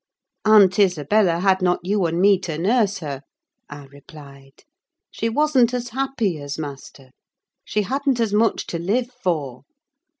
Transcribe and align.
"Aunt 0.45 0.79
Isabella 0.79 1.41
had 1.41 1.61
not 1.61 1.81
you 1.83 2.07
and 2.07 2.19
me 2.19 2.39
to 2.39 2.57
nurse 2.57 2.97
her," 3.01 3.21
I 3.69 3.85
replied. 3.85 4.63
"She 5.11 5.29
wasn't 5.29 5.75
as 5.75 5.89
happy 5.89 6.39
as 6.41 6.57
Master: 6.57 7.11
she 7.63 7.83
hadn't 7.83 8.19
as 8.19 8.33
much 8.33 8.65
to 8.65 8.79
live 8.79 9.11
for. 9.11 9.61